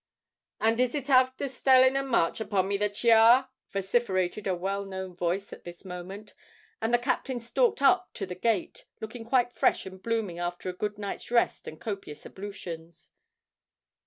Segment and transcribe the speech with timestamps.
[0.59, 4.83] and is it afther staling a march upon me that ye are?" vociferated a well
[4.83, 6.33] known voice at this moment;
[6.81, 10.73] and the captain stalked up to the gate, looking quite fresh and blooming after a
[10.73, 13.11] good night's rest and copious ablutions.